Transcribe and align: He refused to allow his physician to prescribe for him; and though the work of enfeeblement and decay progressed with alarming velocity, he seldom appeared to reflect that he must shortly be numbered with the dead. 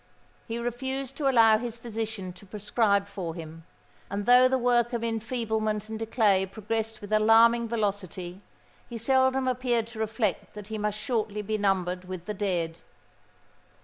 He 0.47 0.57
refused 0.57 1.15
to 1.17 1.29
allow 1.29 1.59
his 1.59 1.77
physician 1.77 2.33
to 2.33 2.45
prescribe 2.47 3.05
for 3.05 3.35
him; 3.35 3.65
and 4.09 4.25
though 4.25 4.47
the 4.47 4.57
work 4.57 4.93
of 4.93 5.03
enfeeblement 5.03 5.89
and 5.89 5.99
decay 5.99 6.47
progressed 6.47 7.01
with 7.01 7.13
alarming 7.13 7.67
velocity, 7.67 8.41
he 8.89 8.97
seldom 8.97 9.47
appeared 9.47 9.85
to 9.93 9.99
reflect 9.99 10.55
that 10.55 10.69
he 10.69 10.79
must 10.79 10.97
shortly 10.97 11.43
be 11.43 11.59
numbered 11.59 12.05
with 12.05 12.25
the 12.25 12.33
dead. 12.33 12.79